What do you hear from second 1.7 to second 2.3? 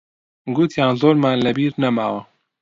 نەماوە.